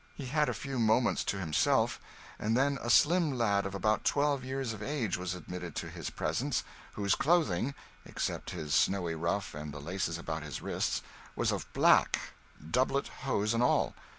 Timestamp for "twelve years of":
4.03-4.81